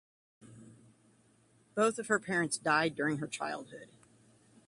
Both 1.75 1.99
of 1.99 2.07
her 2.07 2.19
parents 2.19 2.57
died 2.57 2.95
during 2.95 3.17
her 3.19 3.27
childhood. 3.27 3.89